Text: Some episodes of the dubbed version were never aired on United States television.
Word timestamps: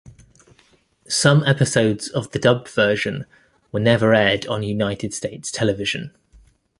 Some 1.07 1.43
episodes 1.43 2.09
of 2.09 2.31
the 2.31 2.39
dubbed 2.39 2.67
version 2.69 3.27
were 3.71 3.79
never 3.79 4.15
aired 4.15 4.47
on 4.47 4.63
United 4.63 5.13
States 5.13 5.51
television. 5.51 6.15